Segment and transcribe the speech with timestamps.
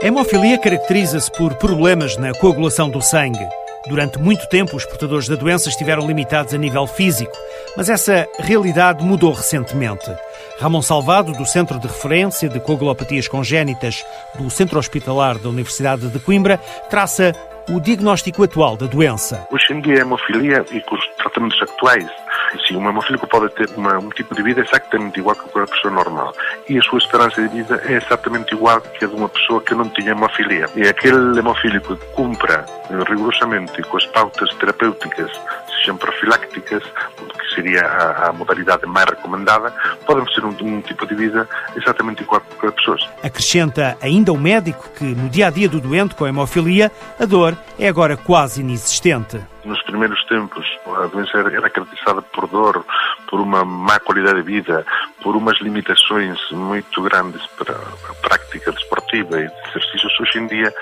[0.00, 3.44] A hemofilia caracteriza-se por problemas na coagulação do sangue.
[3.88, 7.36] Durante muito tempo, os portadores da doença estiveram limitados a nível físico,
[7.76, 10.08] mas essa realidade mudou recentemente.
[10.60, 14.04] Ramon Salvado, do Centro de Referência de Coagulopatias Congénitas
[14.38, 16.58] do Centro Hospitalar da Universidade de Coimbra,
[16.88, 17.32] traça
[17.68, 19.48] o diagnóstico atual da doença.
[19.50, 22.06] Hoje em dia, a hemofilia e com os tratamentos atuais
[22.54, 25.66] E si, un hemofílico pode ter uma, un tipo de vida exactamente igual que a
[25.66, 26.34] persoa normal
[26.68, 29.92] e a súa esperanza de vida é exactamente igual que a dunha persoa que non
[29.92, 30.66] tiña hemofilia.
[30.76, 35.30] E aquel hemofílico que cumpra rigorosamente coas pautas terapéuticas,
[35.76, 39.72] sexan profilácticas, que seria a, a modalidade mais recomendada,
[40.06, 43.08] podem ser um, um, tipo de vida exatamente igual as pessoas.
[43.22, 47.56] Acrescenta ainda o médico que, no dia a dia do doente com hemofilia, a dor
[47.78, 49.40] é agora quase inexistente.
[49.64, 52.86] Nos primeiros tempos, a doença era caracterizada por dor,
[53.28, 54.86] por uma má qualidade de vida,
[55.22, 60.20] por umas limitações muito grandes para a prática desportiva e de exercícios.
[60.20, 60.72] Hoje em dia,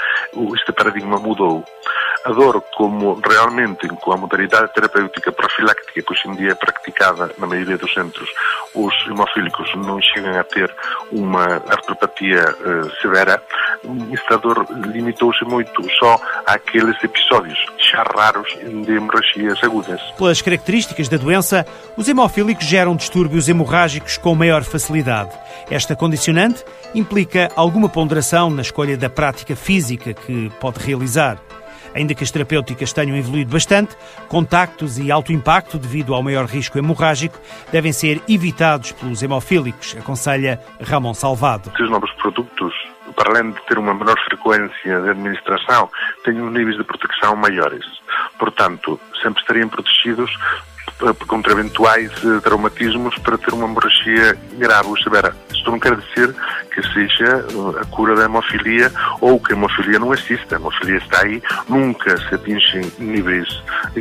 [0.54, 1.64] este paradigma mudou.
[2.26, 7.30] A dor, como realmente com a modalidade terapêutica profiláctica que hoje em dia é praticada
[7.38, 8.28] na maioria dos centros,
[8.74, 10.74] os hemofílicos não chegam a ter
[11.12, 13.40] uma artropatia uh, severa,
[14.12, 18.48] esta dor limitou-se muito só àqueles episódios já raros
[18.84, 20.00] de hemorragias agudas.
[20.18, 21.64] Pelas características da doença,
[21.96, 25.30] os hemofílicos geram distúrbios hemorrágicos com maior facilidade.
[25.70, 31.45] Esta condicionante implica alguma ponderação na escolha da prática física que pode realizar.
[31.96, 33.96] Ainda que as terapêuticas tenham evoluído bastante,
[34.28, 37.40] contactos e alto impacto devido ao maior risco hemorrágico
[37.72, 41.72] devem ser evitados pelos hemofílicos, aconselha Ramon Salvado.
[41.80, 42.74] Os novos produtos
[43.16, 45.88] para além de ter uma menor frequência de administração,
[46.22, 47.84] têm um níveis de proteção maiores.
[48.38, 50.30] Portanto, sempre estariam protegidos
[51.02, 55.34] eh, contra eventuais eh, traumatismos para ter uma hemorragia grave ou severa.
[55.50, 56.34] Isto não quer dizer
[56.76, 60.56] que seja eh, a cura da hemofilia ou que a hemofilia não exista.
[60.56, 63.48] A hemofilia está aí, nunca se atingem níveis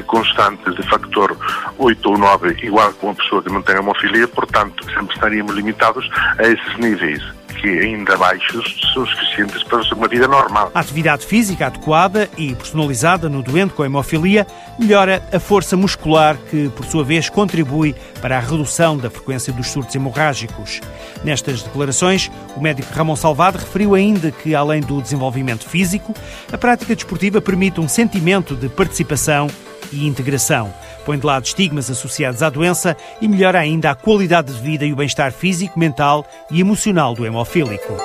[0.06, 1.36] constantes de factor
[1.78, 6.10] 8 ou 9 igual com uma pessoa que não tem hemofilia, portanto, sempre estaríamos limitados
[6.38, 7.24] a esses níveis
[7.62, 10.72] que ainda baixos são suficientes para uma vida normal.
[10.74, 14.46] A atividade física adequada e personalizada no doente com hemofilia
[14.78, 19.68] melhora a força muscular que, por sua vez, contribui para a redução da frequência dos
[19.68, 20.82] surtos hemorrágicos.
[21.24, 26.14] Nestas declarações, o médico Ramon Salvado referiu ainda que, além do desenvolvimento físico,
[26.52, 29.48] a prática desportiva permite um sentimento de participação
[29.92, 30.74] e integração.
[31.06, 34.92] Põe de lado estigmas associados à doença e melhora ainda a qualidade de vida e
[34.92, 37.96] o bem-estar físico, mental e emocional do hemofílico.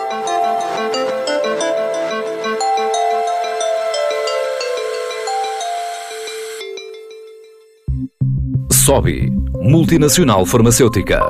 [8.70, 11.20] SOBI, multinacional farmacêutica.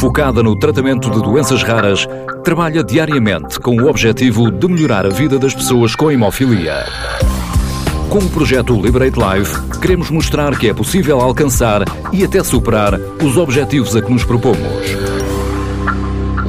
[0.00, 2.06] Focada no tratamento de doenças raras,
[2.42, 6.84] trabalha diariamente com o objetivo de melhorar a vida das pessoas com hemofilia.
[8.10, 13.36] Com o projeto Liberate Life, queremos mostrar que é possível alcançar e até superar os
[13.36, 14.58] objetivos a que nos propomos.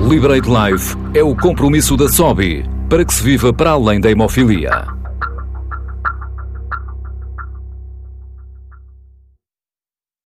[0.10, 5.01] Liberate Life é o compromisso da SOBI para que se viva para além da hemofilia.